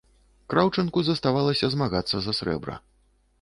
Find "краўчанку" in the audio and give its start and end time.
0.53-1.03